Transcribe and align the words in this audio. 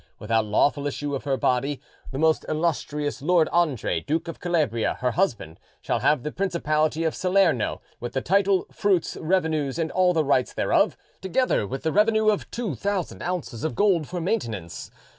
—without 0.17 0.45
lawful 0.47 0.87
issue 0.87 1.13
of 1.13 1.25
her 1.25 1.37
body, 1.37 1.79
the 2.11 2.17
most 2.17 2.43
illustrious 2.49 3.21
lord 3.21 3.47
Andre, 3.49 3.99
Duke 3.99 4.27
of 4.27 4.39
Calabria, 4.39 4.95
her 4.95 5.11
husband, 5.11 5.59
shall 5.79 5.99
have 5.99 6.23
the 6.23 6.31
principality 6.31 7.03
of 7.03 7.13
Salerno, 7.13 7.81
with 7.99 8.13
the 8.13 8.21
title, 8.21 8.65
fruits, 8.71 9.15
revenues, 9.17 9.77
and 9.77 9.91
all 9.91 10.11
the 10.13 10.25
rights 10.25 10.53
thereof, 10.55 10.97
together 11.21 11.67
with 11.67 11.83
the 11.83 11.93
revenue 11.93 12.29
of 12.31 12.49
2000 12.49 13.21
ounces 13.21 13.63
of 13.63 13.75
gold 13.75 14.07
for 14.07 14.19
maintenance. 14.19 14.89